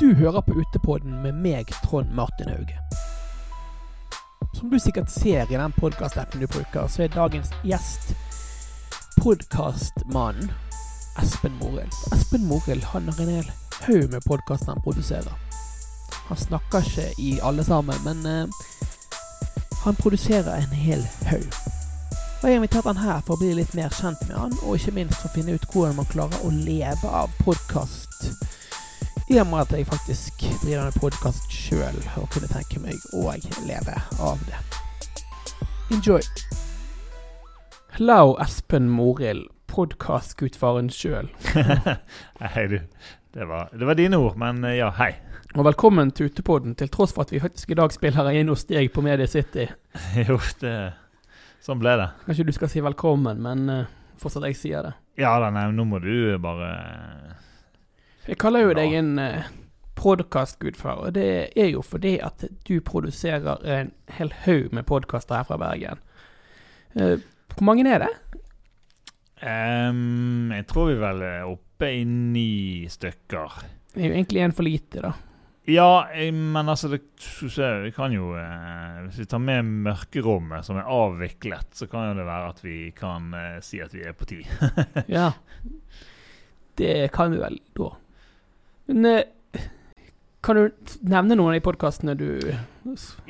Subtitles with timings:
[0.00, 2.78] Du hører på Utepodden med meg, Trond Martin Hauge.
[4.54, 8.14] Som du sikkert ser i den podkastappen du bruker, så er dagens gjest
[9.20, 10.48] podkastmannen
[11.20, 11.92] Espen Morild.
[12.16, 13.50] Espen Morild har en hel
[13.82, 15.36] haug med podkaster han produserer.
[16.28, 18.62] Han snakker ikke i alle sammen, men uh,
[19.84, 21.52] han produserer en hel haug.
[22.40, 24.80] Og Jeg har invitert han her for å bli litt mer kjent med han, og
[24.80, 28.09] ikke minst for å finne ut hvordan man klarer å leve av podkast
[29.30, 33.30] i og med at jeg faktisk driver med podkast sjøl og kunne tenke meg å
[33.62, 34.58] leve av det.
[35.94, 36.24] Enjoy.
[37.94, 41.30] Hello, Espen Morild, podkastgudfaren sjøl.
[41.46, 42.80] hei, du.
[43.30, 45.12] Det var, det var, dine ord, men eh, ja, hei.
[45.54, 48.66] Og velkommen til Utepodden, til tross for at vi faktisk i dag spiller inn hos
[48.66, 49.68] deg på Media City.
[50.26, 50.74] jo, det
[51.62, 52.08] Sånn ble det.
[52.24, 53.86] Kanskje du skal si velkommen, men uh,
[54.18, 54.92] fortsatt jeg sier det.
[55.22, 56.72] Ja da, nei, nå må du bare
[58.30, 59.48] jeg kaller jo deg en uh,
[59.98, 65.48] podkastgudfar, og det er jo fordi at du produserer en hel haug med podkaster her
[65.48, 66.02] fra Bergen.
[66.94, 67.18] Uh,
[67.54, 68.12] hvor mange er det?
[69.40, 73.60] Um, jeg tror vi vel er oppe i ni stykker.
[73.90, 75.12] Det er jo egentlig en for lite, da.
[75.68, 77.00] Ja, men altså det,
[77.84, 82.16] Vi kan jo eh, Hvis vi tar med mørkerommet, som er avviklet, så kan jo
[82.18, 84.40] det være at vi kan eh, si at vi er på ti.
[85.18, 85.30] ja.
[86.80, 87.90] Det kan vi vel da.
[88.90, 89.62] Men eh,
[90.42, 90.70] kan du
[91.06, 92.26] nevne noen av de podkastene du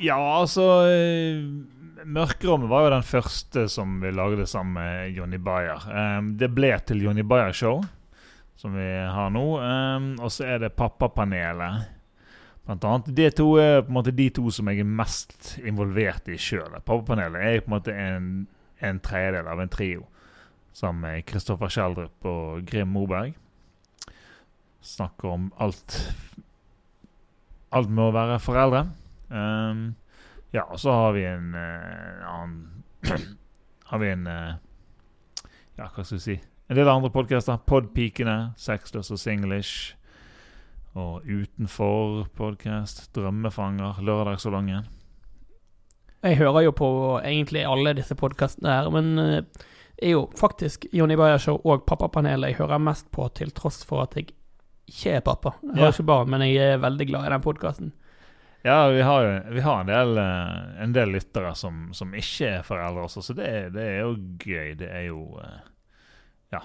[0.01, 1.41] Ja, altså eh,
[2.01, 5.83] Mørkerommet var jo den første som vi lagde sammen med Jonny Bayer.
[5.85, 7.83] Um, det ble til Jonny Bayer Show,
[8.57, 9.43] som vi har nå.
[9.61, 11.91] Um, og så er det Pappapanelet.
[12.65, 13.11] Blant annet.
[13.13, 16.73] De to er på en måte de to som jeg er mest involvert i sjøl.
[16.79, 18.33] Pappapanelet er på en måte en,
[18.81, 20.07] en tredjedel av en trio
[20.73, 23.37] sammen med Kristoffer Schjelderup og Grim Moberg
[24.81, 25.97] snakker om alt
[27.71, 28.81] Alt med å være foreldre.
[29.31, 29.93] Um,
[30.51, 32.57] ja, og så har vi en uh, annen
[33.91, 34.57] Har vi en uh,
[35.77, 36.35] Ja, hva skal vi si
[36.67, 37.61] En del andre podkaster.
[37.67, 39.93] Podpikene, Sexless og Singlish.
[40.99, 43.05] Og Utenfor podkast.
[43.15, 44.87] Drømmefanger, Lørdagssalongen.
[46.21, 46.89] Jeg hører jo på
[47.23, 49.67] egentlig alle disse podkastene her, men uh,
[50.01, 54.03] er jo faktisk Jonny Bayer Show og Pappapanelet jeg hører mest på, til tross for
[54.03, 54.33] at jeg
[54.91, 55.55] ikke er pappa.
[55.63, 55.95] Jeg har ja.
[55.95, 57.91] ikke barn, men jeg er veldig glad i den podkasten.
[58.63, 62.65] Ja, vi har, vi har en, del, eh, en del lyttere som, som, ikke er
[62.65, 64.75] foreldre også, så det, det, er jo gøy.
[64.77, 65.59] Det er jo eh,
[66.51, 66.61] Ja.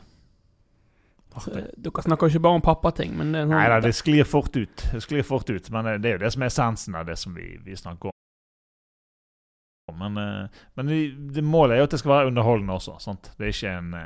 [1.47, 4.84] Dere snakker ikke bare om pappating, men det sånn Nei da, det sklir fort ut.
[4.92, 7.34] Det sklir fort ut, Men det er jo det som er essensen av det som
[7.36, 8.15] vi, vi snakker om.
[9.97, 10.92] Men, eh, men
[11.32, 12.98] det, målet er jo at det skal være underholdende også.
[13.04, 13.32] Sant?
[13.38, 13.97] Det er ikke en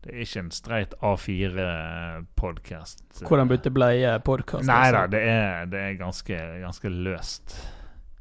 [0.00, 3.02] det er ikke en streit A4-podkast.
[3.28, 4.64] Hvordan bytte bleie-podkast?
[4.68, 7.46] Nei da, det er, det er ganske, ganske, løst.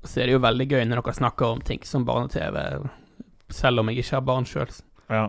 [0.03, 2.55] Så er det jo veldig gøy når dere snakker om ting som barne-TV,
[3.55, 4.71] selv om jeg ikke har barn sjøl.
[5.07, 5.25] Ja.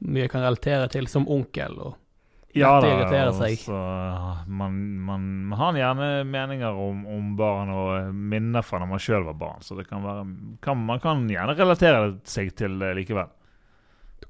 [0.00, 1.72] Mye jeg kan relatere til som onkel.
[1.76, 1.92] og
[2.56, 2.88] ja da,
[3.28, 3.76] altså,
[4.46, 4.72] man,
[5.06, 5.22] man,
[5.52, 9.60] man, har gjerne meninger om, om, barn og minner fra når man sjøl var barn,
[9.62, 10.24] så det kan være,
[10.64, 13.28] kan, man kan gjerne relatere seg til det likevel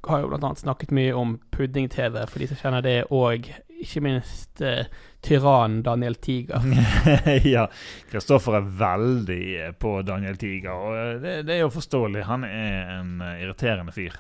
[0.03, 0.55] har jo bl.a.
[0.57, 3.51] snakket mye om pudding-TV, for de som kjenner det, og
[3.81, 4.85] ikke minst uh,
[5.25, 6.65] tyrannen Daniel Tiger.
[7.55, 7.67] ja,
[8.11, 12.25] Kristoffer er veldig eh, på Daniel Tiger, og eh, det, det, er jo forståelig.
[12.29, 14.17] Han er en uh, irriterende fyr.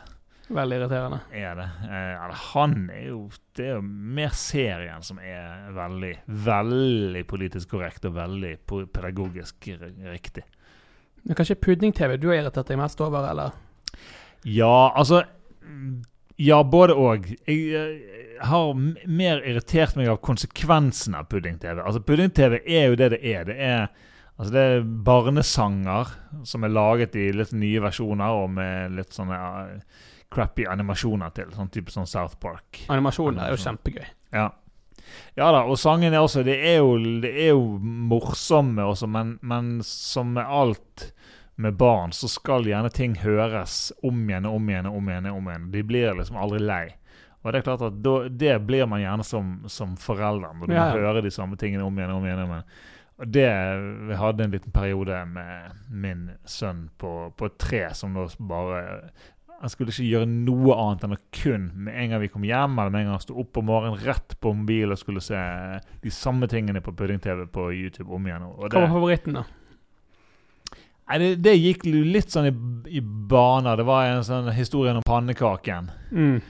[0.50, 1.20] Veldig irriterende.
[1.30, 1.68] Er det.
[1.86, 3.20] Eh, han er jo
[3.56, 9.68] Det er jo mer serien som er veldig, veldig politisk korrekt og veldig pedagogisk
[10.10, 10.44] riktig.
[11.22, 13.52] Men kanskje pudding-TV du har irritert deg mest over, eller?
[14.48, 15.22] Ja, altså
[16.41, 17.26] ja, både òg.
[17.48, 18.70] Jeg, har
[19.08, 21.82] mer irritert meg av konsekvensen av pudding-TV.
[21.82, 23.44] Altså Pudding-TV er jo det det er.
[23.48, 23.82] Det er,
[24.36, 26.14] altså, det er barnesanger
[26.48, 31.53] som er laget i litt nye versjoner og med litt sånne uh, crappy animasjoner til.
[31.56, 32.86] Sånn type sånn South Park.
[32.88, 34.09] Animasjoner er jo kjempegøy.
[34.36, 34.48] Ja.
[35.34, 36.44] Ja da, og sangene også.
[36.47, 41.10] Det er jo, det er jo morsomme også, men, men som med alt
[41.54, 45.26] med barn så skal gjerne ting høres om igjen og om igjen og om igjen.
[45.32, 45.66] om igjen.
[45.74, 46.84] De blir liksom aldri lei.
[47.41, 50.74] Og Det er klart at da, det blir man gjerne som, som forelder, når du
[50.76, 50.88] ja.
[50.92, 52.42] hører de samme tingene om igjen og om igjen.
[52.44, 52.72] Om igjen.
[53.20, 53.50] Og det,
[54.08, 58.80] Vi hadde en liten periode med min sønn på, på tre som da bare
[59.60, 62.78] Han skulle ikke gjøre noe annet enn å kun med en gang vi kom hjem,
[62.78, 65.41] eller med en gang han sto opp om morgenen, rett på mobilen og skulle se
[66.00, 68.47] de samme tingene på pudding-TV på YouTube om igjen.
[68.48, 69.44] Og det, Hva var favoritten, da?
[71.10, 72.54] Nei, det, det, gikk litt sånn i,
[72.97, 73.80] i baner.
[73.80, 75.91] Det var en sånn historie om pannekaken.
[76.15, 76.41] Mm.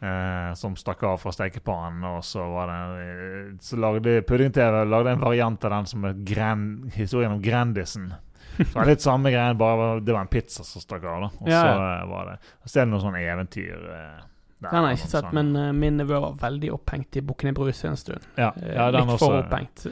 [0.00, 2.04] eh, som stakk av fra stekepannen.
[2.04, 6.18] Og så var det eh, Så lagde Pudding-TV lagde en variant av den som er
[6.24, 8.12] gren, historien om Grandisen.
[8.56, 11.22] Så det var litt samme greien, bare det var en pizza som stakk av.
[11.22, 12.36] da Og Ja, så eh, var det
[12.68, 13.72] Så er det noe sånn eventyr.
[13.78, 14.26] eh,
[14.60, 15.22] der, Den har jeg ikke ikke sånn.
[15.24, 18.26] sett, men uh, min nevø var veldig opphengt i Bukkene Bruse en stund.
[18.36, 19.86] ja, ja, den Litt også, for opphengt.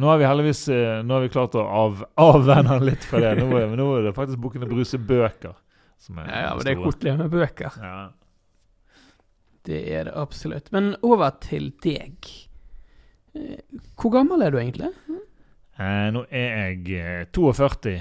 [0.00, 3.20] Nå har vi heldigvis eh, Nå har vi klart å av, avvenne han litt fra
[3.20, 3.34] det.
[3.42, 5.54] Nå er, nå er det faktisk Bukkene Bruse bøker.
[6.00, 7.76] Som er Ja, ja, men det er koselig med bøker.
[7.82, 7.98] Ja.
[9.68, 10.72] Det er det absolutt.
[10.74, 12.30] Men over til deg.
[13.36, 13.60] Eh,
[14.00, 14.90] Hvor gammel er du egentlig?
[15.78, 17.94] Eh, nå er jeg eh, 42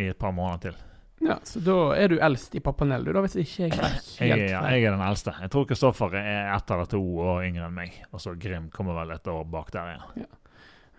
[0.00, 0.80] i et par måneder til.
[1.22, 4.08] Ja, Så da er du eldst i pappanellet, du da, hvis ikke jeg er helt
[4.18, 5.36] jeg, ja, jeg er den eldste.
[5.38, 7.94] Jeg tror Kristoffer er ett eller to år yngre enn meg.
[8.10, 10.26] Og så Grim kommer vel et år bak der igjen.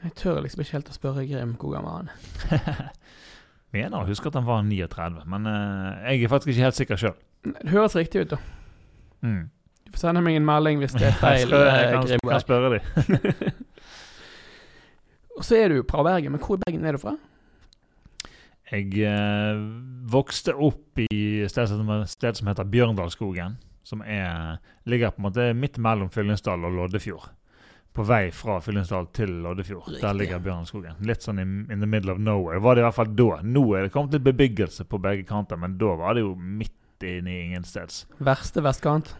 [0.03, 2.89] Jeg tør liksom ikke helt å spørre Grim hvor gammel han er.
[3.73, 6.99] Mener å huske at han var 39, men uh, jeg er faktisk ikke helt sikker
[6.99, 7.15] sjøl.
[7.47, 8.39] Det høres riktig ut, da.
[9.23, 9.43] Mm.
[9.87, 11.45] Du får sende meg en melding hvis det er Jeg, feil.
[11.47, 12.29] skal, jeg eh, kan, Grim.
[12.29, 13.61] kan spørre dem.
[15.39, 17.15] Og så er du fra Bergen, men hvor i Bergen er du fra?
[18.73, 19.59] Jeg uh,
[20.13, 21.07] vokste opp i
[21.45, 21.73] et sted
[22.09, 23.57] sted som heter Bjørndalsskogen.
[23.83, 27.31] Som er, ligger på en måte midt mellom Fyllingsdal og Loddefjord.
[27.93, 29.91] På vei fra Fyllingsdal til Loddefjord.
[30.01, 30.95] Der ligger Bjørnskogen.
[31.05, 32.61] Litt sånn in, in the middle of nowhere.
[32.63, 33.27] Var det i hvert fall da.
[33.45, 37.05] Nå er det kommet litt bebyggelse på begge kanter, men da var det jo midt
[37.05, 38.07] inne i ingensteds.
[38.23, 39.13] Verste vestkant?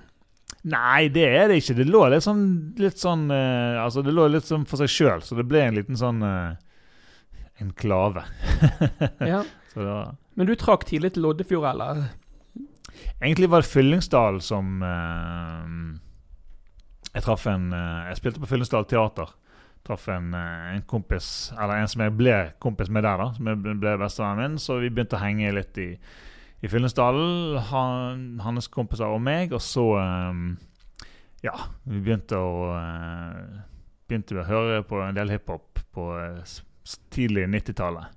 [0.63, 1.75] Nei, det er det ikke.
[1.77, 2.43] Det lå litt sånn,
[2.79, 5.77] litt sånn uh, Altså, det lå litt sånn for seg sjøl, så det ble en
[5.77, 6.55] liten sånn uh,
[7.61, 8.25] enklave.
[9.33, 9.43] Ja.
[9.75, 12.07] var Men du trakk tidlig til Loddefjord, eller?
[13.19, 15.67] Egentlig var det Fyllingsdal som eh,
[17.13, 19.31] Jeg traff en eh, Jeg spilte på Fyllingsdal teater.
[19.85, 23.31] Traff en, eh, en kompis, eller en som jeg ble kompis med der, da.
[23.35, 24.59] Som jeg ble- bestevennen min.
[24.63, 25.89] Så vi begynte å henge litt i,
[26.63, 27.57] i Fyllingsdalen.
[27.69, 29.53] Han, hans kompiser og meg.
[29.53, 30.55] Og så um,
[31.43, 33.61] Ja, vi begynte å uh,
[34.07, 36.07] Begynte å høre på en del hiphop på
[36.43, 36.61] s-
[37.13, 38.09] tidlig 90-tallet.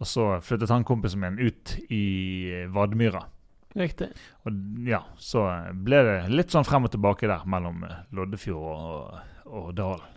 [0.00, 3.20] Og så flyttet han kompisen min ut i Vadmyra.
[3.78, 4.08] Riktig.
[4.46, 5.44] Og ja, så
[5.86, 10.16] ble det litt sånn frem og tilbake der mellom eh, Loddefjord og, og Dalen.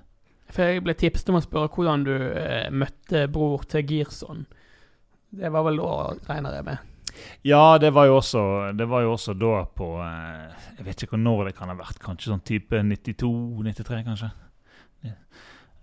[0.53, 4.43] For jeg ble tipset om å spørre hvordan du eh, møtte bror til Girson.
[5.33, 5.93] Det var vel da,
[6.29, 6.89] regner jeg med.
[7.45, 11.19] Ja, det var jo også, det var jo også da på eh, Jeg vet ikke
[11.21, 12.01] når det kan ha vært.
[12.01, 14.31] Kanskje sånn type 92-93, kanskje.
[15.05, 15.17] Ja.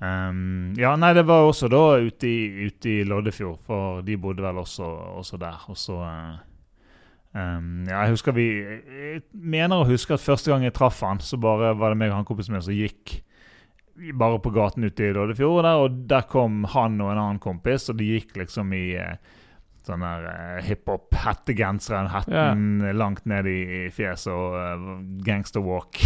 [0.00, 4.16] Um, ja, nei, det var jo også da ute i, ute i Loddefjord, for de
[4.18, 4.86] bodde vel også,
[5.20, 5.66] også der.
[5.70, 6.38] Og så eh,
[7.34, 11.20] um, Ja, jeg husker vi Jeg mener å huske at første gang jeg traff han,
[11.24, 13.20] så bare var det meg og han kompisen min som gikk
[14.16, 17.90] bare på gaten ute i Loddefjord, der, og der kom han og en annen kompis,
[17.92, 19.18] og de gikk liksom i eh,
[19.86, 24.90] sånn der uh, hiphop-hettegenseren, hetten langt ned i, i fjeset og uh,
[25.24, 26.00] gangsterwalk.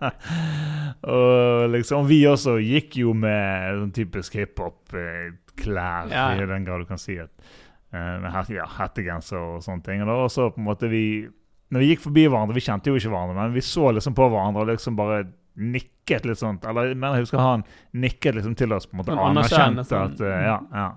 [1.14, 6.34] og liksom Vi også gikk jo med sånn typisk hiphop-klær, yeah.
[6.38, 7.58] i den grad du kan si at eh,
[7.98, 10.02] med het, ja, hettegenser og sånne ting.
[10.06, 11.28] Og så på en måte vi
[11.70, 14.24] Når vi gikk forbi hverandre, vi kjente jo ikke hverandre, men vi så liksom på
[14.30, 15.20] hverandre og liksom bare
[15.56, 16.64] nikket litt sånt.
[16.66, 17.62] Eller men jeg husker han
[17.94, 20.26] nikket liksom til oss, på en måte anerkjente at sånn.
[20.26, 20.88] eh, Ja, ja.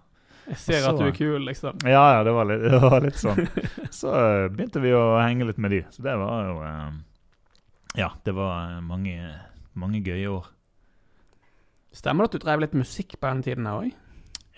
[0.47, 1.77] Jeg ser Så- at du er kul, liksom.
[1.85, 3.37] Ja, ja, det var litt, det var litt sånn.
[3.91, 5.83] Så eh, begynte vi å henge litt med de.
[5.93, 6.91] Så det var jo eh,
[8.01, 9.29] Ja, det var eh, mange,
[9.75, 10.49] mange gøye år.
[11.93, 13.93] Stemmer det at du drev litt musikk på den tiden her òg?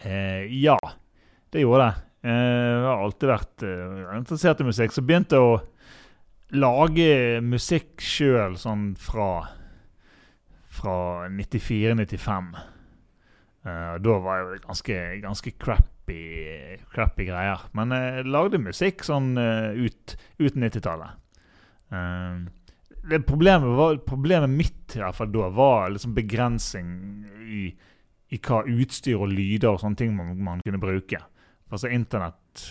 [0.07, 0.77] Eh, ja,
[1.51, 2.04] det gjorde jeg.
[2.25, 4.93] Eh, jeg har alltid vært eh, interessert i musikk.
[4.95, 5.59] Så begynte jeg å
[6.57, 9.29] lage musikk sjøl sånn fra
[10.75, 10.95] Fra
[11.31, 12.49] 94-95.
[13.65, 16.19] Eh, da var jo det ganske, ganske crappy,
[16.91, 17.63] crappy greier.
[17.77, 21.21] Men jeg lagde musikk sånn eh, ut, ut 90-tallet.
[21.95, 22.43] Eh,
[23.05, 26.89] det problemet, var, problemet mitt i hvert fall da var liksom begrensning
[27.45, 27.67] i,
[28.33, 31.21] i hva utstyr og lyder og sånne ting man, man kunne bruke.
[31.71, 32.65] Altså internett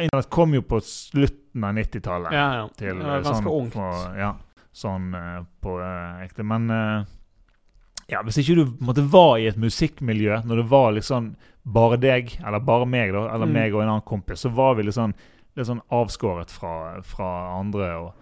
[0.00, 2.62] Internett kom jo på slutten av 90-tallet Ja, ja.
[2.74, 3.74] til det var eh, ganske sånn ungt.
[3.76, 4.30] På, ja,
[4.74, 6.42] sånn eh, på eh, ekte.
[6.50, 6.64] Men
[8.10, 11.30] ja, hvis ikke du måtte, var i et musikkmiljø, når det var liksom
[11.62, 13.54] bare deg, eller bare meg, da, eller Mm.
[13.54, 15.14] meg og en annen kompis, så var vi litt sånn,
[15.56, 17.92] litt sånn avskåret fra, fra andre.
[17.96, 18.12] og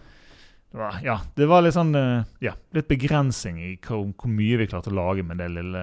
[0.73, 1.93] det var, ja, det var litt sånn
[2.41, 5.83] ja, litt begrensning i hvor, hvor mye vi klarte å lage med det lille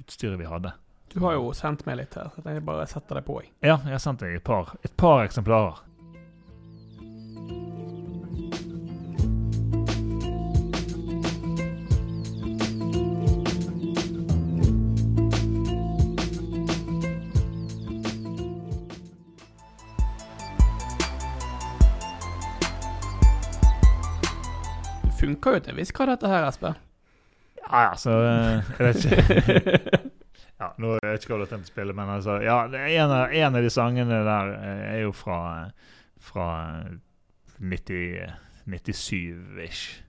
[0.00, 0.72] utstyret vi hadde.
[1.08, 3.40] Du har jo sendt meg litt her, så jeg tenkte bare setter deg på.
[3.42, 3.52] Jeg.
[3.64, 5.84] Ja, jeg har sendt deg et par, et par eksemplarer.
[25.18, 26.76] funker jo til en viss grad, dette her, Espen.
[27.58, 28.10] Ja, altså
[28.78, 29.98] Jeg vet ikke.
[30.58, 33.10] ja, nå vet jeg ikke hva du har tenkt å spille, men altså Ja, en
[33.14, 35.70] av, en av de sangene der eh, er jo fra,
[36.18, 36.48] fra
[37.62, 40.02] 97-ish.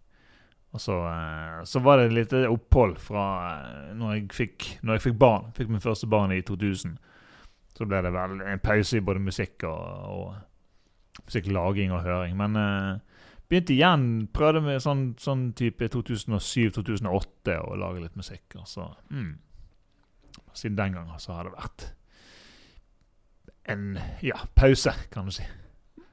[0.73, 3.25] Og så, eh, så var det et lite opphold fra
[3.59, 5.45] eh, når jeg fikk, når jeg fikk barn.
[5.57, 6.97] Fikk min første barn i 2000.
[7.77, 10.27] Så ble det vel en pause i både musikk og, og
[11.25, 12.33] musikklaging og høring.
[12.37, 12.99] Men uh,
[13.49, 14.03] begynte igjen,
[14.35, 18.57] prøvde med sånn, sånn type 2007-2008 å lage litt musikk.
[18.59, 19.31] Og så, mm.
[20.53, 21.87] Siden den gangen så har det vært
[23.69, 25.45] en ja, pause, kan du si.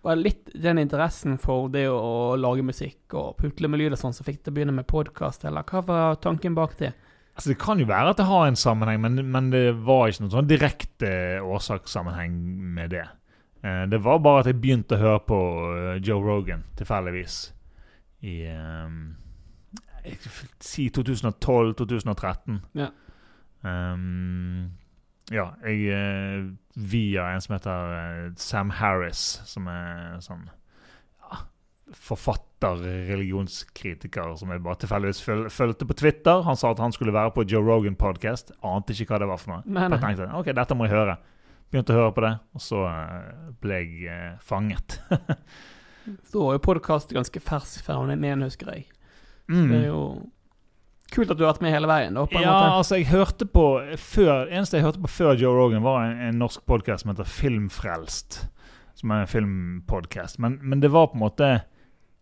[0.06, 4.00] Var det litt den interessen for det å lage musikk og putle med lyd og
[4.00, 6.92] sånn som fikk deg til å begynne med podkast, eller hva var tanken bak det?
[7.36, 10.24] Altså Det kan jo være at det har en sammenheng, men, men det var ikke
[10.24, 11.10] noen sånn direkte
[11.44, 12.36] årsakssammenheng
[12.78, 13.04] med det.
[13.66, 15.40] Eh, det var bare at jeg begynte å høre på
[15.74, 17.40] eh, Joe Rogan tilfeldigvis
[18.24, 19.16] i um,
[20.62, 22.60] Si 2012-2013.
[22.78, 22.92] Ja.
[23.66, 24.76] Um,
[25.34, 26.44] ja, jeg eh,
[26.76, 31.40] Via en som heter eh, Sam Harris, som er sånn ja,
[31.96, 36.44] forfatter, religionskritiker, som jeg bare tilfeldigvis føl fulgte på Twitter.
[36.46, 38.52] Han sa at han skulle være på Joe Rogan podcast.
[38.60, 39.64] Ante ikke hva det var for noe.
[39.64, 39.96] Nei, nei.
[39.96, 41.16] Jeg tenkte ok, dette må jeg høre.
[41.72, 45.00] Begynte å høre på det, og så eh, ble jeg fanget.
[46.30, 48.84] Så var jo podkast ganske fersk fenomen, husker jeg.
[49.50, 49.64] Mm.
[49.72, 50.02] Det er jo
[51.12, 52.72] kult at du har vært med hele veien, da, på en Ja, måte.
[52.80, 53.64] altså jeg hørte på
[54.00, 57.28] før, eneste jeg hørte på før Joe Rogan, var en, en norsk podkast som heter
[57.30, 58.40] Filmfrelst.
[58.96, 60.38] Som er en filmpodkast.
[60.40, 61.48] Men, men det var på en måte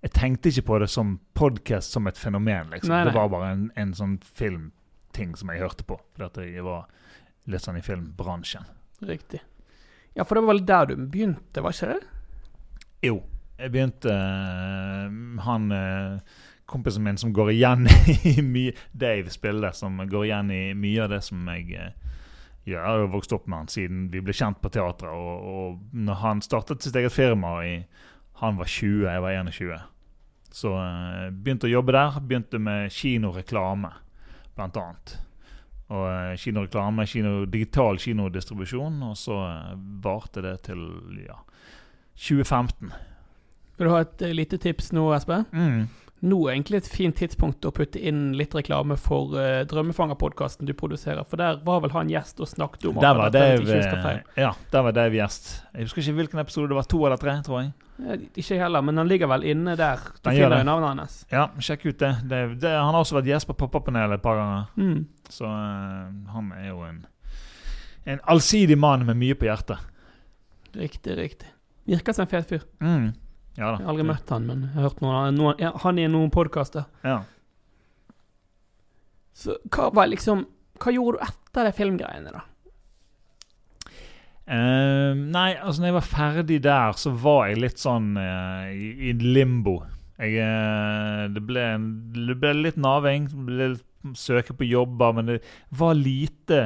[0.03, 2.69] Jeg tenkte ikke på det som podkast som et fenomen.
[2.75, 2.91] liksom.
[2.93, 3.13] Nei, nei.
[3.13, 5.97] Det var bare en, en sånn filmting som jeg hørte på.
[6.19, 6.83] Fordi jeg var
[7.49, 8.67] litt sånn i filmbransjen.
[9.09, 9.41] Riktig.
[10.19, 12.03] Ja, for det var vel der du begynte, var ikke det?
[13.07, 13.17] Jo.
[13.59, 16.19] Jeg begynte eh, Han eh,
[16.67, 17.89] kompisen min som går igjen
[18.25, 21.95] i mye Dave Spille, som går igjen i mye av det som jeg eh,
[22.65, 22.81] gjør.
[22.81, 25.13] Jeg har vokst opp med han siden vi ble kjent på teatret.
[25.13, 27.77] Og, og når han startet sitt eget firma i
[28.41, 29.83] Han var 20, jeg var 21.
[30.51, 32.17] Så uh, begynte å jobbe der.
[32.19, 33.93] Begynte med kinoreklame,
[34.57, 35.13] blant annet.
[35.95, 38.97] Og eh, kinoreklame, kino, digital kinodistribusjon.
[39.07, 39.37] Og så
[40.03, 40.83] varte det til
[41.23, 41.37] ja,
[42.17, 42.91] 2015.
[43.77, 45.47] Vil du ha et lite tips nå, Espen?
[45.55, 45.87] Mm.
[46.25, 50.73] Nå er egentlig et fint tidspunkt å putte inn litt reklame for uh, Drømmefanger-podkasten du
[50.77, 53.61] produserer, for der var vel han gjest og snakket om Der var Dave,
[54.41, 55.51] ja, der var Dave gjest.
[55.75, 56.87] Jeg husker ikke hvilken episode det var.
[56.89, 57.73] To eller tre, tror jeg.
[58.01, 60.01] Ja, Ikke heller, men han ligger vel inne der.
[60.17, 61.19] Du Han finner jo navnet hans.
[61.31, 62.15] Ja, sjekk ut det.
[62.31, 64.71] det, det han har også vært gjest på Pop-Up-panelet et par ganger.
[64.81, 65.05] Mm.
[65.29, 67.03] Så uh, han er jo en,
[68.17, 69.93] en allsidig mann med mye på hjertet.
[70.75, 71.53] Riktig, riktig.
[71.85, 72.65] Virker som en fet fyr.
[72.81, 73.13] Mm.
[73.55, 73.77] Ja.
[73.77, 76.33] Jeg har aldri møtt han, men jeg har hørt noen, noen, Han er i noen
[76.35, 76.89] podkaster.
[77.07, 77.21] Ja.
[79.35, 80.45] Så hva var liksom
[80.83, 82.43] Hva gjorde du etter de filmgreiene, da?
[84.45, 88.91] Uh, nei, altså når jeg var ferdig der, så var jeg litt sånn uh, i,
[89.09, 89.79] i limbo.
[90.19, 91.63] Jeg, uh, det, ble,
[92.13, 93.71] det ble litt naving, ble
[94.13, 95.39] søke på jobber, men det
[95.79, 96.59] var lite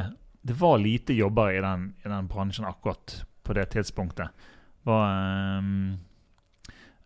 [0.42, 4.28] Det var lite jobber i den, i den bransjen akkurat på det tidspunktet.
[4.88, 6.07] Var, ehm, eh,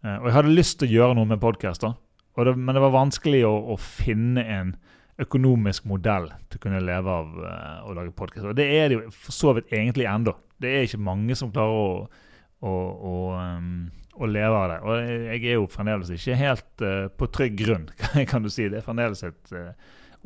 [0.03, 1.93] og jeg hadde lyst til å gjøre noe med podkaster,
[2.37, 4.73] men det var vanskelig å, å finne en
[5.21, 8.47] økonomisk modell til å kunne leve av eh, å lage podkast.
[8.49, 10.35] Og det er det jo for så vidt egentlig ennå.
[10.63, 11.89] Det er ikke mange som klarer å,
[12.63, 13.73] å, å, um,
[14.17, 14.79] å leve av det.
[14.87, 17.89] Og jeg er jo fremdeles ikke helt uh, på trygg grunn,
[18.31, 18.69] kan du si.
[18.71, 19.73] Det er fremdeles et uh,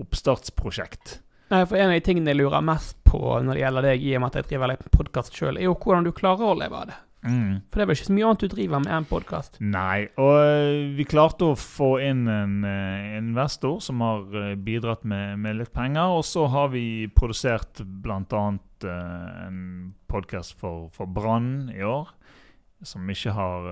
[0.03, 1.21] oppstartsprosjekt.
[1.53, 4.15] Nei, for En av de tingene jeg lurer mest på når det gjelder deg, i
[4.17, 6.81] og med at jeg driver litt podkast sjøl, er jo hvordan du klarer å leve
[6.83, 7.01] av det.
[7.25, 7.63] Mm.
[7.71, 9.57] For det er vel ikke så mye annet du driver med enn podkast?
[9.65, 15.07] Nei, og eh, vi klarte å få inn en eh, investor som har eh, bidratt
[15.09, 16.19] med, med litt penger.
[16.19, 18.45] Og så har vi produsert bl.a.
[18.87, 19.61] En
[20.11, 22.13] podkast for, for Brann i år.
[22.85, 23.71] Som ikke har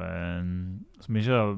[1.05, 1.51] Som ikke har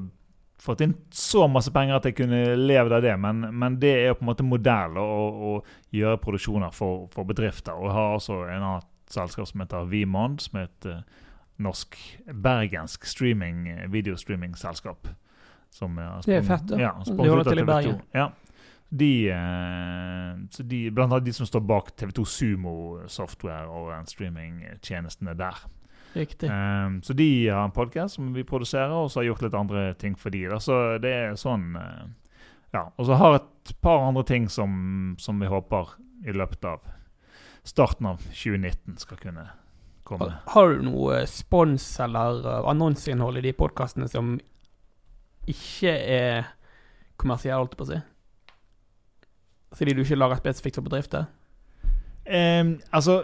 [0.61, 3.13] fått inn så masse penger at jeg kunne levd av det.
[3.21, 5.07] Men, men det er på en måte modell å,
[5.51, 5.53] å
[5.95, 7.77] gjøre produksjoner for, for bedrifter.
[7.77, 11.23] Og jeg har altså en annet selskap som heter Vimond, som er et eh,
[11.63, 11.97] norsk,
[12.31, 15.07] bergensk streaming, videostreamingselskap.
[15.73, 16.77] Som er Det er fett, da.
[16.79, 18.01] Ja, De holder til i Bergen.
[18.15, 18.29] Ja.
[18.89, 22.75] De, eh, så de, blant annet de som står bak TV2 Sumo
[23.11, 25.65] Software og streamingtjenestene der.
[26.15, 26.49] Riktig.
[26.49, 29.93] Um, så de har en podkast som vi produserer, og så har gjort litt andre
[29.99, 30.45] ting for de.
[30.47, 30.59] Da.
[30.63, 32.07] Så det er sånn eh,
[32.73, 32.87] Ja.
[32.97, 35.93] Og så har et par andre ting som, som vi håper
[36.27, 36.83] i løpet av
[37.67, 39.45] starten av 2019 skal kunne
[40.07, 40.27] komme.
[40.27, 44.35] Har, har du noe spons eller uh, annonseinnhold i de podkastene som
[45.47, 46.53] ikke er
[47.17, 47.99] kommersielle, holdt jeg på å si?
[49.77, 51.27] Fordi du ikke lager spesifikt for bedrifter?
[52.27, 53.23] Um, altså,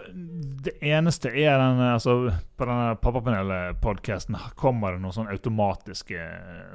[0.64, 6.28] det eneste er den altså, På denne Pappapanelet-podkasten kommer det noen sånn automatiske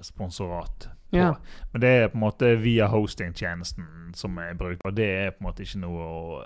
[0.05, 0.91] sponsorat.
[1.09, 1.17] På.
[1.17, 1.31] Ja.
[1.71, 4.85] Men det er på en måte via hostingtjenesten som jeg bruker.
[4.85, 6.43] Og det er på en måte ikke noe å,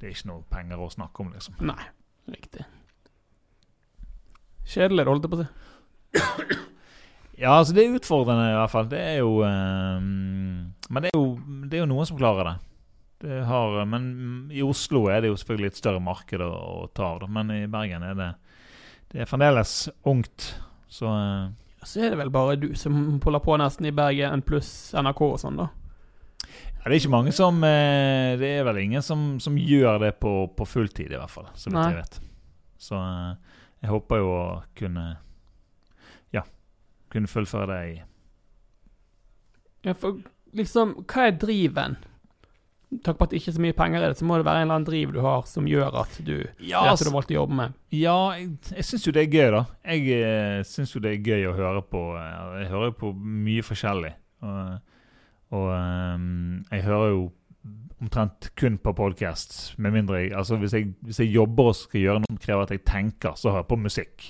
[0.00, 1.62] Det er ikke noe penger å snakke om, liksom.
[1.62, 1.84] Nei,
[2.34, 2.66] riktig.
[4.64, 6.60] Kjedelig, holdt jeg på å si.
[7.34, 8.86] Ja, altså det er utfordrende i hvert fall.
[8.90, 11.26] Det er jo um, Men det er jo,
[11.66, 12.54] det er jo noen som klarer det.
[13.26, 14.06] det har, men
[14.54, 16.52] i Oslo er det jo selvfølgelig et større marked å,
[16.84, 17.26] å ta av.
[17.30, 18.30] Men i Bergen er det
[19.10, 20.52] Det er fremdeles ungt.
[20.88, 21.50] Så uh,
[21.82, 25.40] Så er det vel bare du som holder på nesten i Bergen, pluss NRK og
[25.42, 25.72] sånn, da.
[26.46, 30.14] ja, det er ikke mange som uh, Det er vel ingen som, som gjør det
[30.22, 31.50] på, på fulltid, i hvert fall.
[31.58, 31.90] Så vidt Nei.
[31.90, 32.22] jeg vet.
[32.78, 33.53] Så uh,
[33.84, 34.44] jeg håper jo å
[34.78, 35.04] kunne
[36.32, 36.44] Ja,
[37.12, 37.94] kunne fullføre det i
[39.84, 40.22] Ja, for
[40.56, 41.98] liksom, hva er driven?
[43.04, 44.62] Takk på at det ikke er så mye penger i det, så må det være
[44.62, 47.40] en eller annen driv du har som gjør at du Ja, det du valgte å
[47.42, 47.76] jobbe med.
[47.92, 49.62] Ja, jeg, jeg syns jo det er gøy, da.
[49.90, 53.10] Jeg eh, syns jo det er gøy å høre på eh, Jeg hører jo på
[53.18, 54.12] mye forskjellig.
[54.46, 54.92] Og,
[55.58, 56.28] og eh,
[56.70, 57.24] jeg hører jo
[58.02, 62.00] omtrent kun på podkast, med mindre jeg Altså hvis jeg, hvis jeg jobber og skal
[62.00, 64.26] gjøre noe som krever at jeg tenker, så hører jeg på musikk.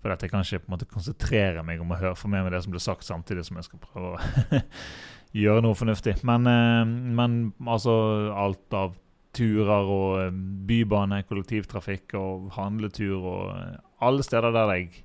[0.00, 2.46] For at jeg kan ikke på en måte konsentrere meg om å høre for meg
[2.46, 4.62] med det som blir sagt, samtidig som jeg skal prøve å
[5.42, 6.16] gjøre noe fornuftig.
[6.26, 6.82] Men, eh,
[7.20, 7.94] men altså
[8.32, 8.96] alt av
[9.36, 15.04] turer og eh, bybane, kollektivtrafikk og handletur og eh, alle steder der jeg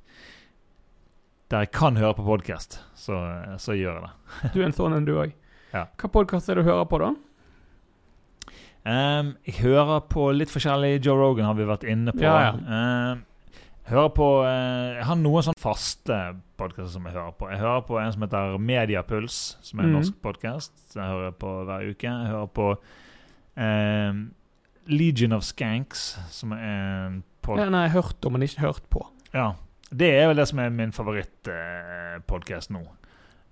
[1.53, 3.19] der jeg kan høre på podkast, så,
[3.61, 4.53] så gjør jeg det.
[4.55, 5.35] Du er en sånn en, du òg.
[5.75, 5.83] Ja.
[6.01, 7.11] Hva podkast er det du hører på, da?
[8.85, 10.99] Ehm, jeg hører på litt forskjellig.
[11.05, 12.21] Joe Rogan har vi vært inne på.
[12.21, 12.51] Ja, ja.
[12.53, 13.23] Ehm,
[13.89, 16.19] hører på uh, Jeg har noen sånn faste
[16.59, 17.49] podkaster som jeg hører på.
[17.53, 19.97] Jeg hører på en som heter Mediapuls, som er en mm.
[19.99, 20.73] norsk podkast.
[20.93, 22.09] Jeg hører på hver uke.
[22.09, 22.71] Jeg hører på
[23.61, 24.25] ehm,
[24.91, 28.67] Legion of Skanks, som er en pod Ja, nei, jeg har hørt om, men ikke
[28.67, 29.01] hørt på.
[29.33, 29.53] Ja.
[29.95, 32.83] Det er vel det som er min favorittpodkast nå.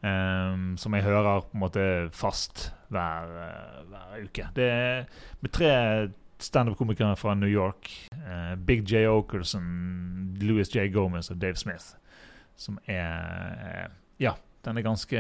[0.04, 4.48] Um, som jeg hører på en måte fast hver, eh, hver uke.
[4.56, 5.06] Det er
[5.42, 5.74] med tre
[6.44, 7.90] standup-komikere fra New York.
[8.14, 9.06] Uh, Big J.
[9.08, 10.90] Okerson, Louis J.
[10.94, 11.96] Gomez og Dave Smith.
[12.60, 15.20] Som er uh, Ja, den er ganske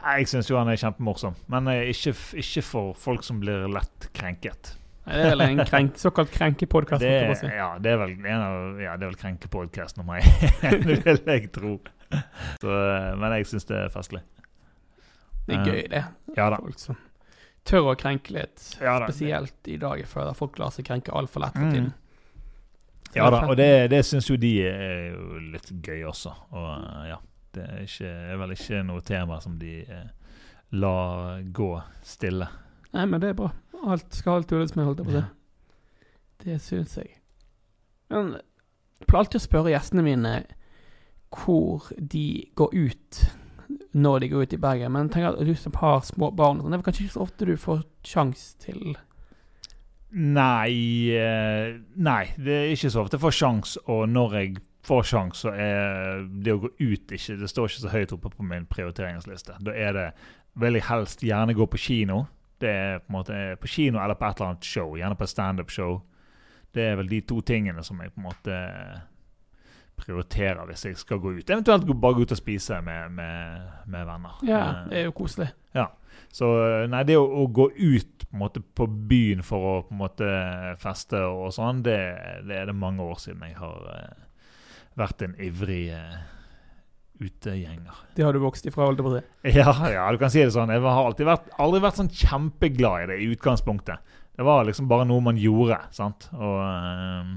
[0.00, 4.76] Jeg syns jo han er kjempemorsom, men ikke, ikke for folk som blir lett krenket.
[5.04, 7.04] Nei, Det er vel en krenk, såkalt krenkepodkast.
[7.40, 7.46] Si.
[7.52, 11.50] ja, det er vel en av Ja, det er vel krenkepodkast nummer én, vil jeg
[11.52, 11.78] tro.
[12.60, 12.76] Så,
[13.20, 14.22] men jeg syns det er festlig.
[15.46, 16.04] Det er gøy, det.
[16.36, 16.58] Ja da.
[16.62, 16.98] Folk som
[17.64, 18.62] tør å krenke litt.
[18.80, 19.08] Ja da.
[19.10, 19.98] Spesielt i dag.
[19.98, 21.72] Jeg føler folk lar seg krenke altfor lett for Mm.
[21.74, 21.92] tiden.
[23.10, 26.30] Så Ja da, og det, det syns jo de er jo litt gøy også.
[26.52, 27.16] Og eh, ja,
[27.56, 30.06] det er, ikke, er vel ikke noe tema som de eh,
[30.78, 31.72] lar gå
[32.06, 32.46] stille.
[32.94, 33.50] Nei, men det er bra.
[33.86, 35.26] Alt skal alt tulles med, holdt jeg på å si.
[36.44, 37.10] Det syns jeg.
[38.10, 40.32] Men jeg pleier alltid å spørre gjestene mine
[41.30, 42.24] hvor de
[42.58, 43.20] går ut
[43.92, 44.92] når de går ut i Bergen.
[44.94, 47.48] Men tenk at du som har små barn, sånn, det er kanskje ikke så ofte
[47.48, 48.96] du får sjans til
[50.10, 54.56] Nei eh, Nei, det er ikke så ofte jeg får sjans, og når jeg
[54.86, 58.32] får sjans, så er det å gå ut ikke Det står ikke så høyt oppe
[58.32, 59.60] på min prioriteringsliste.
[59.62, 60.06] Da er det
[60.60, 62.24] vil jeg helst gjerne gå på kino.
[62.60, 64.96] Det er på en måte på kino eller på et eller annet show.
[64.98, 66.00] Gjerne på et standup-show.
[66.74, 68.56] Det er vel de to tingene som jeg på en måte
[70.00, 71.50] prioriterer hvis jeg skal gå ut.
[71.50, 74.40] Eventuelt bare gå ut og spise med, med, med venner.
[74.46, 75.50] Ja, Eh, det er jo koselig.
[75.74, 75.90] Ja.
[76.34, 76.46] så
[76.90, 80.32] nei, det å, å gå ut på, måte, på byen for å på en måte
[80.82, 81.98] feste og sånn, det,
[82.46, 84.26] det er det mange år siden jeg har uh,
[84.98, 86.20] vært en ivrig uh,
[87.20, 88.04] utegjenger.
[88.16, 89.22] Det har du vokst ifra, holdt jeg på.
[89.60, 90.72] Ja, ja, du kan si det sånn.
[90.72, 94.16] Jeg har alltid vært, aldri vært sånn kjempeglad i det i utgangspunktet.
[94.36, 96.30] Det var liksom bare noe man gjorde, sant.
[96.32, 97.32] Og eh,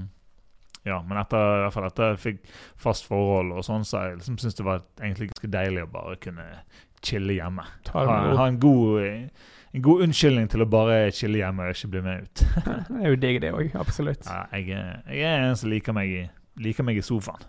[0.84, 2.40] ja, men etter, i hvert fall etter jeg fikk
[2.84, 6.18] fast forhold og sånn, så jeg liksom syntes det var egentlig ganske deilig å bare
[6.20, 6.46] kunne
[7.04, 9.00] chille hjemme ha, ha en, god,
[9.76, 12.44] en god unnskyldning til å bare chille hjemme og ikke bli med ut.
[12.88, 13.74] Det er jo digg, det òg.
[13.80, 14.28] Absolutt.
[14.28, 14.78] Ja, jeg,
[15.10, 16.24] jeg er en som liker meg, i,
[16.64, 17.44] liker meg i sofaen.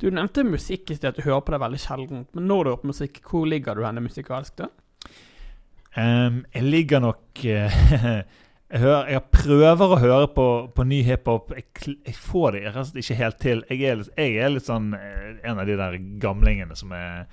[0.00, 2.34] Du nevnte musikk i sted, at du hører på det veldig sjeldent.
[2.36, 4.68] Men når du hører på musikk, hvor ligger du henne musikalsk, da?
[5.96, 7.78] Um, jeg ligger nok eh,
[8.72, 11.52] jeg, hører, jeg prøver å høre på, på ny hiphop.
[11.54, 13.62] Jeg, jeg får det jeg ikke helt til.
[13.70, 17.26] Jeg er, litt- jeg er litt sånn eh, en av de der gamlingene som er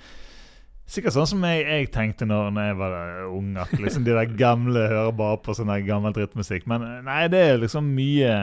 [0.94, 2.96] Sikkert sånn som jeg, tenkte når, når jeg var
[3.32, 6.68] ung, at liksom de der gamle hører bare på sånn der gammel drittmusikk.
[6.70, 8.34] Men eh, nei, det er liksom mye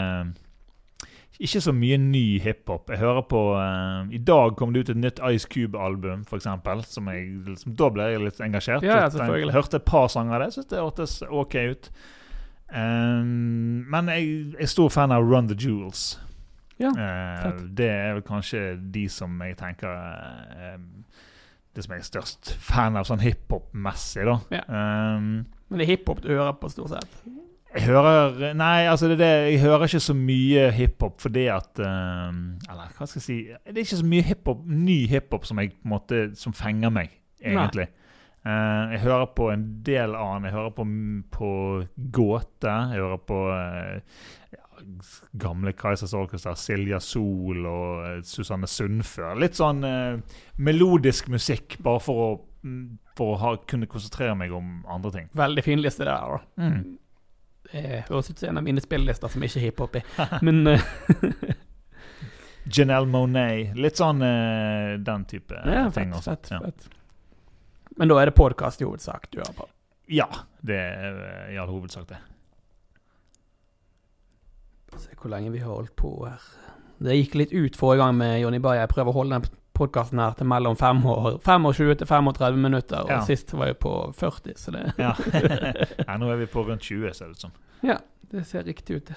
[1.40, 2.90] ikke så mye ny hiphop.
[2.92, 7.08] Jeg hører på uh, I dag kom det ut et nytt Ice Cube-album, eksempel, som
[7.12, 8.84] jeg, liksom, Da ble jeg litt engasjert.
[8.84, 11.88] Ja, ja, Jeg hørte et par sanger av det, syntes det hørtes OK ut.
[12.70, 16.20] Um, men jeg jeg er stor fan av Run the Jewels.
[16.80, 20.78] Ja, uh, det er vel kanskje de som jeg tenker uh,
[21.76, 24.38] Det som jeg er størst fan av sånn hiphop-messig, da.
[24.54, 24.62] Ja.
[24.70, 27.20] Um, Men det er hiphop du hører på, stort sett.
[27.74, 32.32] jeg hører Nei, altså det det, jeg hører ikke så mye hiphop fordi at eh,
[32.70, 35.76] Eller hva skal jeg si Det er ikke så mye hiphop, ny hiphop som jeg
[35.84, 37.12] måte Som fenger meg,
[37.44, 37.86] egentlig.
[38.40, 40.48] Eh, jeg hører på en del annen.
[40.48, 40.86] Jeg hører på,
[41.34, 41.50] på
[42.14, 42.76] Gåte.
[42.92, 44.22] Jeg hører på uh,
[44.54, 44.84] ja,
[45.42, 49.36] gamle Kaizers Orchestra, Silja Sol og uh, Susanne Sundfør.
[49.40, 49.84] Litt sånn
[50.60, 52.30] melodisk musikk, bare for å,
[52.64, 52.86] mm,
[53.18, 55.30] for å ha, kunne konsentrere meg om andre ting.
[55.36, 56.46] Veldig fin liste det der.
[56.60, 56.96] Mm.
[57.70, 60.02] Det høres ut som en av mine spillelister som ikke er hiphop i.
[60.46, 60.64] Men
[62.64, 63.76] Janelle Monet.
[63.76, 66.16] Litt sånn den type ja, ting.
[66.16, 66.38] fett, også.
[66.64, 66.96] fett, Ja.
[68.00, 69.66] Men da er det podkast i hovedsak du hører på.
[70.10, 70.26] ja,
[70.64, 72.18] det er eh, i all hovedsak det.
[74.98, 76.40] Se hvor lenge vi har holdt på her.
[77.00, 78.82] Det gikk litt ut forrige gang med Jonny Bayer.
[78.86, 83.04] Jeg prøver å holde den podkasten her til mellom fem og 25 til 35 minutter,
[83.04, 83.20] og Ja.
[83.24, 85.12] sist var jeg på 40, så det, Ja.
[86.08, 87.52] ja, nå er vi på rundt 20, ser det ut som.
[87.82, 87.98] Ja,
[88.32, 89.16] det ser riktig ut, det.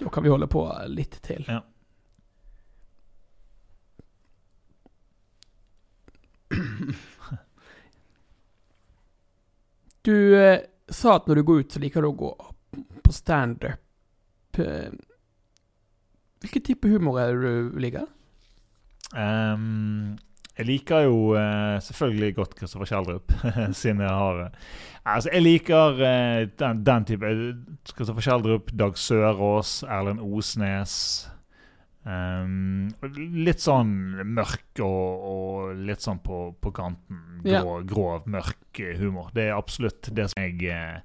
[0.00, 1.44] Da kan vi holde på litt til.
[1.46, 1.60] Ja.
[10.04, 10.60] Du eh,
[10.92, 12.32] sa at når du går ut, så liker du å gå
[13.04, 14.58] på standup.
[14.60, 14.92] Eh,
[16.44, 18.04] Hvilken type humor er det du liker?
[19.16, 20.18] Um,
[20.58, 23.32] jeg liker jo uh, selvfølgelig godt Kristoffer Kjeldrup,
[23.80, 27.30] siden jeg har uh, Altså, jeg liker uh, den, den type
[27.96, 30.98] Kristoffer Kjeldrup, Dag Sørås, Erlend Osnes.
[32.04, 33.92] Og litt sånn
[34.36, 37.22] mørk og, og litt sånn på, på kanten.
[37.44, 39.30] Grå, grov, mørk eh, humor.
[39.36, 40.98] Det er absolutt det som jeg eh,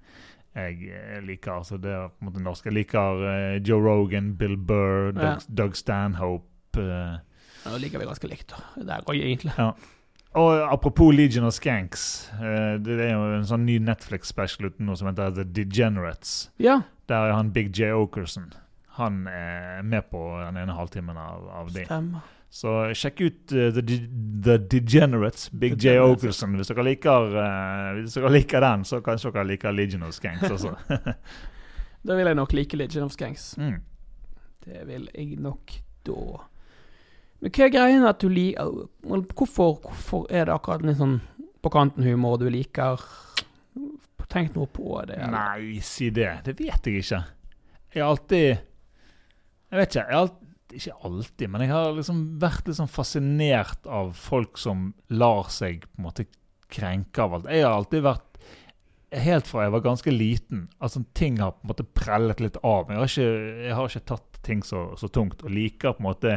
[0.59, 2.67] jeg eh, liker altså det er på en måte norsk.
[2.67, 3.23] Jeg liker
[3.63, 5.37] Joe Rogan, Bill Burr, Doug, Ja.
[5.61, 6.83] Doug Stanhope.
[6.83, 8.53] Ja, det liker vi ganske likt.
[8.75, 9.53] Det går egentlig.
[9.59, 9.71] Ja.
[10.39, 12.29] Og apropos Legion of Skanks.
[12.85, 16.49] det er jo en sånn ny Netflix-special uten noe som heter The Degenerates.
[16.61, 17.89] Ja, Der er han Big J.
[17.97, 18.51] Okerson.
[18.99, 21.87] Han er med på den ene halvtimen av, av det.
[21.87, 22.35] stemmer.
[22.49, 23.83] Så sjekk ut uh, The,
[24.41, 25.91] The Degenerates, Big J.
[25.93, 26.23] Degenerates.
[26.23, 26.55] Okerson.
[26.57, 30.49] Hvis dere liker, eh, hvis dere liker den, så kanskje dere liker Legion of Skanks
[30.57, 30.73] også.
[31.99, 33.51] Da vil jeg nok like Legion of Skanks.
[33.59, 33.81] mm.
[34.65, 35.73] Det vil jeg nok
[36.07, 36.21] da.
[37.39, 41.19] Men hva er greien at du liker hvorfor, hvorfor er det akkurat litt sånn
[41.59, 43.03] på kanten-humor du liker?
[44.29, 45.17] Tenk noe på det.
[45.19, 45.35] eller?
[45.35, 46.31] Nei, si det.
[46.45, 47.21] Det vet jeg ikke.
[47.93, 48.68] Jeg har alltid
[49.69, 50.05] Jeg vet ikke.
[50.05, 50.39] Jeg alt,
[50.79, 55.85] ikke alltid, men jeg har liksom vært litt sånn fascinert av folk som lar seg
[55.87, 56.27] på en måte
[56.69, 57.49] krenke av alt.
[57.49, 58.25] Jeg har alltid vært
[59.09, 62.91] Helt fra jeg var ganske liten, altså ting har på en måte prellet litt av.
[62.93, 66.09] Jeg har ikke, jeg har ikke tatt ting så, så tungt, og liker på en
[66.11, 66.35] måte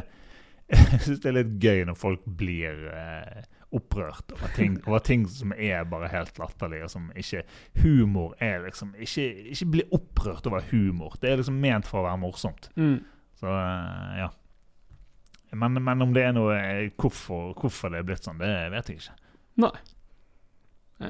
[0.72, 3.42] Jeg syns det er litt gøy når folk blir eh,
[3.76, 7.42] opprørt over ting, over ting som er bare helt latterlige, som ikke
[7.82, 11.18] Humor er liksom Ikke, ikke bli opprørt over humor.
[11.20, 12.70] Det er liksom ment for å være morsomt.
[12.80, 13.02] Mm.
[13.42, 14.28] Så eh, ja.
[15.58, 18.88] Men, men om det er noe eh, hvorfor, hvorfor det er blitt sånn, det vet
[18.88, 19.16] jeg ikke.
[19.60, 19.72] Nei,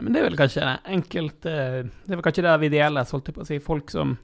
[0.01, 0.65] Men det er vel kanskje
[0.97, 3.59] enkelt eh, Det er vel kanskje det vi deler, holdt jeg på å si.
[3.63, 4.17] Folk som,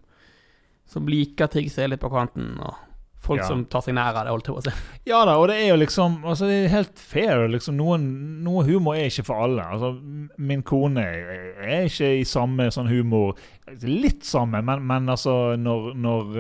[0.91, 2.81] som liker ting som er litt på kanten, og
[3.29, 3.47] folk Ja.
[3.51, 4.75] som tar seg nær av det, holdt jeg på å si.
[5.11, 7.45] Ja da, og det er jo liksom altså Det er helt fair.
[7.53, 8.09] liksom Noen,
[8.47, 9.69] Noe humor er ikke for alle.
[9.69, 9.93] Altså
[10.39, 13.37] Min kone er ikke i samme sånn humor
[13.87, 16.39] Litt samme, men, men altså når, når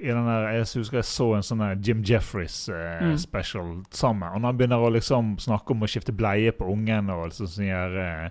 [0.00, 3.18] i den der, Jeg husker jeg så en sånn Jim Jeffries eh, Mm.
[3.18, 4.28] special sammen.
[4.34, 7.46] Og når han begynner å liksom snakke om å skifte bleie på ungen og liksom
[7.46, 8.28] sier eh,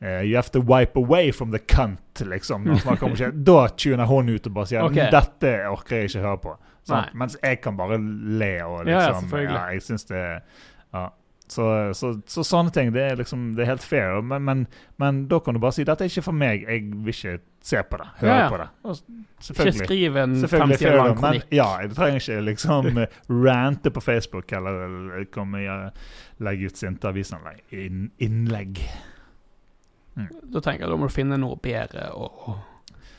[0.00, 2.66] eh, You have to wipe away from the cunt, liksom.
[2.70, 5.10] Om da tuner hun ut og bare sier okay.
[5.10, 6.56] Dette orker jeg ikke høre på.
[7.14, 9.54] Mens jeg kan bare le og Ja, ja, liksom selvfølgelig.
[9.54, 10.42] ja, Jeg syns det
[10.94, 11.08] Ja.
[11.52, 11.66] Så,
[11.98, 14.20] så, så sånne ting, det er liksom Det er helt fair.
[14.24, 14.62] Men, men,
[15.02, 16.64] men da kan du bare si dette er ikke for meg.
[16.64, 18.08] Jeg vil ikke se på det.
[18.22, 18.48] Høre Ja, ja.
[18.50, 18.68] på det.
[18.88, 21.46] Og selvfølgelig, Ikke skriv en Selvfølgelig fem sider fair, lang men kronikk.
[21.60, 26.80] ja, jeg trenger ikke liksom eh, rante på Facebook eller, eller komme og legge ut
[26.82, 27.62] sinte avisinnlegg.
[27.84, 28.82] Inn, innlegg.
[30.52, 32.56] Da tenker jeg da må du finne noe bedre å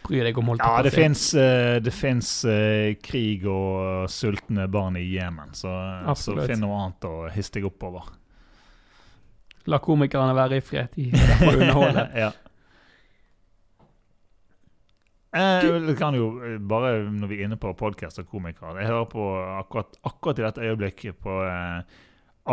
[0.03, 0.51] bry deg om.
[0.59, 5.71] Ja, det fins det finnes, eh, krig og sultne barn i Jemen, så,
[6.19, 8.11] så finn noe annet å hisse deg oppover.
[9.71, 10.91] La komikerne være i fred.
[10.95, 12.07] De er der for å underholde.
[12.19, 12.31] ja.
[15.33, 19.07] Eh, kan jo eh, bare når vi er inne på podkast og komikere Jeg hører
[19.09, 19.23] på
[19.57, 21.79] akkurat, akkurat i dette øyeblikket på eh,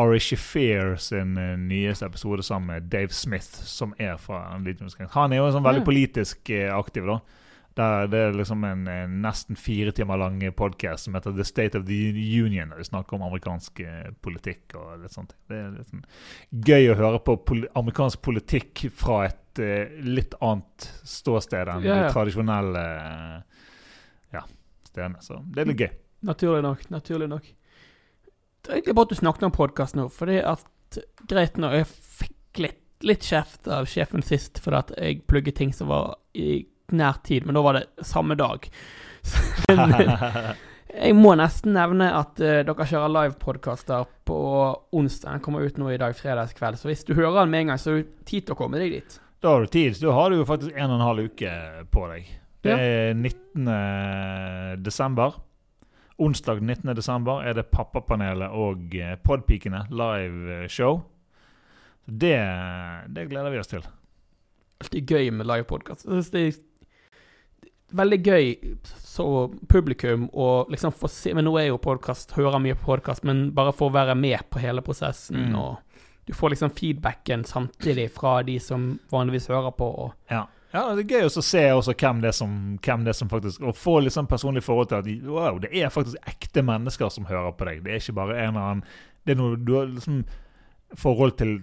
[0.01, 4.88] Ari Shafir sin uh, nyeste episode sammen med Dave Smith, som er fra liten.
[5.16, 7.16] Han er jo sånn veldig politisk uh, aktiv, da.
[7.81, 11.79] Der det er liksom en, en nesten fire timer lang podkast som heter The State
[11.79, 12.01] of the
[12.43, 12.73] Union.
[12.73, 15.33] Der vi snakker om amerikansk eh, politikk og litt sånt.
[15.49, 16.05] Det er litt sånn
[16.51, 21.97] gøy å høre på pol amerikansk politikk fra et uh, litt annet ståsted enn Ja,
[21.97, 22.09] ja.
[22.09, 23.62] de tradisjonelle uh,
[24.37, 24.45] ja,
[24.90, 25.23] stedene.
[25.25, 25.95] Så det er litt gøy.
[26.29, 26.85] Naturlig nok.
[26.93, 27.49] Naturlig nok.
[28.61, 30.69] Det er egentlig bare at du snakket om podkast nå, fordi at
[31.31, 35.71] Greit nå, jeg fikk litt, litt kjeft av sjefen sist fordi at jeg plugget ting
[35.73, 36.64] som var i
[36.96, 38.66] nær tid, men da var det samme dag.
[39.68, 39.94] Men
[41.07, 44.38] jeg må nesten nevne at uh, dere kjører livepodkaster på
[44.96, 45.38] onsdag.
[45.38, 46.81] Den kommer ut nå i dag, fredagskveld.
[46.81, 48.81] Så hvis du hører den med en gang, så er det tid til å komme
[48.83, 49.20] deg dit.
[49.40, 49.96] Da har du tid.
[50.03, 51.53] Da har du jo faktisk en og en halv uke
[51.92, 52.35] på deg.
[52.61, 54.83] Det er 19.
[54.85, 55.38] desember.
[56.20, 56.96] Onsdag 19.
[56.96, 61.00] desember er det Pappapanelet og eh, Podpikene live eh, show.
[62.05, 62.37] Det,
[63.09, 63.87] det gleder vi oss til.
[64.85, 66.05] alltid gøy med livepodkast.
[66.05, 66.44] Det
[67.92, 69.24] veldig gøy så
[69.68, 73.50] publikum å liksom få se Men nå er jo podkast, hører mye på podkast, men
[73.57, 75.59] bare få være med på hele prosessen, Mm.
[75.59, 75.79] og
[76.26, 79.85] du får liksom feedbacken samtidig fra de som vanligvis hører på.
[79.98, 80.46] Og, Ja.
[80.72, 83.29] ja, det er gøy å se også hvem det er som, hvem det er som
[83.29, 87.11] faktisk Og få litt sånn personlig forhold til at wow, det er faktisk ekte mennesker
[87.11, 87.83] som hører på deg.
[87.85, 88.85] Det er ikke bare en eller annen
[89.26, 90.24] Det er noe du har liksom
[90.96, 91.61] forhold til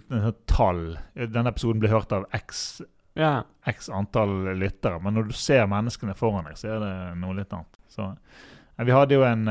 [0.48, 0.98] tall.
[1.16, 2.82] Denne episoden ble hørt av x
[3.18, 3.34] ja.
[3.66, 7.54] x antall lyttere, men når du ser menneskene foran deg, så er det noe litt
[7.54, 7.80] annet.
[7.92, 9.48] Så, eh, vi hadde jo en,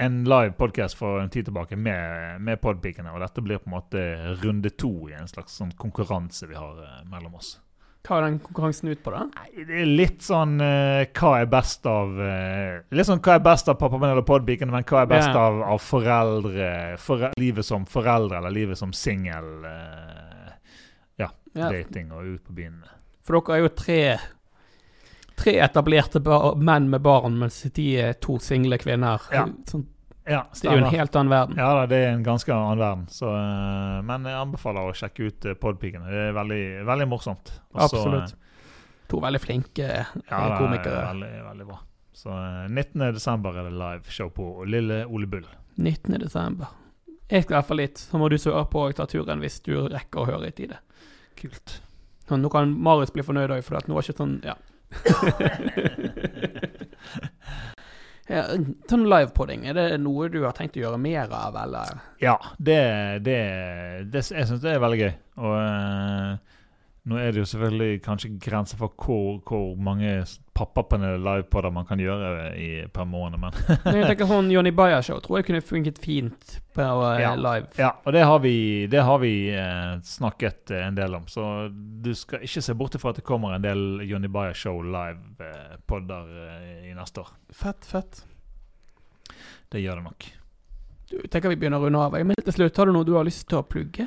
[0.00, 3.76] en live podcast for en tid tilbake med, med podpikene, og dette blir på en
[3.76, 4.04] måte
[4.42, 7.58] runde to i en slags sånn konkurranse vi har eh, mellom oss.
[8.00, 9.26] Hva er den konkurransen ut på, da?
[9.28, 13.42] Nei, det er litt sånn uh, hva er best av uh, Litt sånn hva er
[13.44, 15.40] best av pappa min og podpikene, men hva er best yeah.
[15.42, 16.70] av, av foreldre,
[17.02, 19.50] fore, Livet som foreldre eller livet som singel.
[19.68, 20.39] Eh,
[21.52, 22.82] Ja, dating og ut på byen.
[23.26, 24.02] for dere er jo tre
[25.40, 26.20] Tre etablerte
[26.60, 29.22] menn med barn, mens de er to single kvinner.
[29.32, 29.46] Ja.
[29.66, 29.86] Sånn,
[30.28, 31.56] Ja, det er jo en helt annen verden.
[31.56, 33.06] Ja det er en ganske annen verden.
[33.08, 37.54] Så, eh, men jeg anbefaler å sjekke ut uh, Det er veldig, veldig morsomt.
[37.72, 38.36] Også, Absolutt.
[39.10, 41.06] To veldig flinke eh, eh, Ja, er komikere.
[41.08, 41.78] veldig, veldig bra.
[42.12, 43.14] Så eh, 19.
[43.14, 45.46] desember er det live show på Lille Ole Bull.
[45.76, 46.20] 19.
[46.20, 46.68] desember.
[47.30, 47.98] Jeg skal i hvert fall litt.
[47.98, 50.78] Så må du sørge på å ta turen hvis du rekker å høre i tide.
[51.38, 51.82] Kult.
[52.30, 54.56] Nå kan Marius bli fornøyd òg, for at nå er ikke sånn Ja.
[58.30, 58.42] ja
[58.90, 61.86] sånn livepodding, er det noe du har tenkt å gjøre mer av, eller?
[62.22, 62.80] Ja, det,
[63.26, 63.38] det,
[64.10, 65.12] det Jeg syns det er veldig gøy.
[65.40, 66.30] Og eh,
[67.10, 70.12] nå er det jo selvfølgelig kanskje grenser for hvor, hvor mange
[70.56, 73.54] pappapanel livepodder man kan gjøre i, per måned, men
[73.86, 77.32] Men jeg tenker sånn Johnny Bayer-show tror jeg kunne funket fint på eh, Ja.
[77.38, 77.70] live.
[77.80, 78.54] Ja, og det har vi,
[78.92, 81.26] det har vi eh, snakket eh, en del om.
[81.32, 84.82] Så du skal ikke se bort fra at det kommer en del Johnny Bayer Show
[84.84, 87.32] live-podder eh, i neste år.
[87.52, 88.22] Fett, fett.
[89.70, 90.30] Det gjør det nok.
[91.10, 92.14] Du tenker vi begynner å runde av.
[92.22, 94.06] Men til slutt, har du noe du har lyst til å plugge?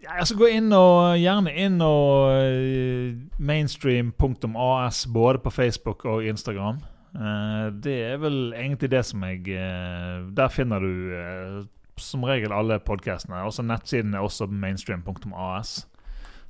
[0.00, 6.80] Ja, altså Gå inn og gjerne inn og eh, mainstream.as både på Facebook og Instagram.
[7.12, 11.68] Eh, det er vel egentlig det som jeg eh, Der finner du
[12.00, 13.42] som regel alle podkastene.
[13.44, 15.74] Også nettsiden er også mainstream.as.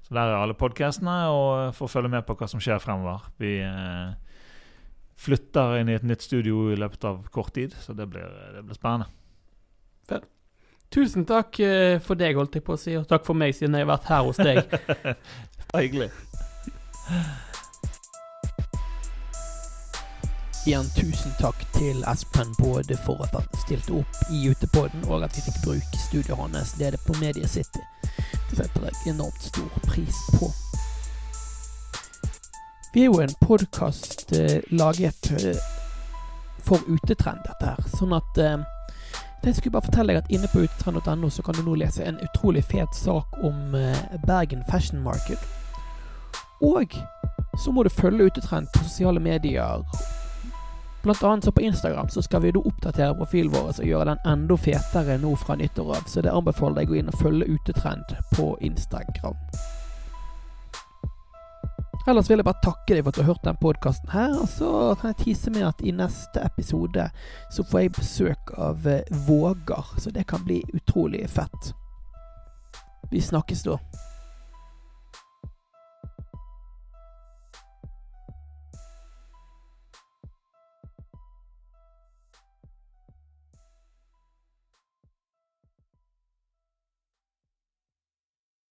[0.07, 3.27] Så der er alle podkastene, og får følge med på hva som skjer fremover.
[3.43, 3.57] Vi
[5.21, 8.63] flytter inn i et nytt studio i løpet av kort tid, så det blir, det
[8.63, 9.11] blir spennende.
[10.91, 13.77] Tusen takk eh, for deg, holdt jeg på å si, og takk for meg, siden
[13.79, 14.59] jeg har vært her hos deg.
[15.77, 16.11] Hyggelig.
[20.67, 25.39] Igjen tusen takk til Espen både for at han stilte opp i Utepodden, og at
[25.39, 27.85] vi fikk bruke studioet hans nede på Media City.
[28.51, 30.51] Det setter jeg enormt stor pris på.
[32.93, 35.63] Vi er jo en podkast eh, laget eh,
[36.67, 37.91] for utetrend, dette her.
[37.95, 38.59] Sånn at eh,
[39.47, 42.21] jeg skulle bare fortelle deg at inne på utetrend.no så kan du nå lese en
[42.21, 45.41] utrolig fet sak om eh, Bergen Fashion Market.
[46.61, 46.93] Og
[47.59, 49.85] så må du følge Utetrend på sosiale medier.
[51.03, 54.25] Blant annet så på Instagram så skal vi da oppdatere profilen vår og gjøre den
[54.29, 56.05] enda fetere nå fra nyttår av.
[56.07, 59.41] Så det anbefaler jeg å gå inn og følge Utetrend på Instagram.
[62.11, 64.33] Ellers vil jeg bare takke deg for at du har hørt den podkasten her.
[64.43, 67.05] Og så kan jeg tise med at i neste episode
[67.55, 69.93] så får jeg besøk av eh, Vågar.
[70.03, 71.71] Så det kan bli utrolig fett.
[73.15, 73.79] Vi snakkes da.